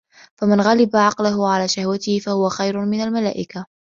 فَمَنْ 0.37 0.61
غَلَّبَ 0.61 0.95
عَقْلَهُ 0.95 1.49
عَلَى 1.49 1.67
شَهْوَتِهِ 1.67 2.19
فَهُوَ 2.19 2.49
خَيْرٌ 2.49 2.85
مِنْ 2.85 3.01
الْمَلَائِكَةِ 3.01 3.65